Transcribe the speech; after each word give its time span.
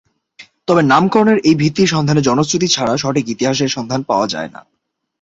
তবে 0.67 0.81
নামকরণের 0.83 1.39
এই 1.49 1.55
ভিত্তির 1.55 1.87
বিষয়ে 1.87 2.27
জনশ্রুতি 2.27 2.67
ছাড়া 2.67 2.93
সঠিক 2.97 3.25
ইতিহাস 3.29 3.57
এর 3.63 3.69
সন্ধান 3.69 4.01
পাওয়া 4.09 4.27
যায়না। 4.27 4.61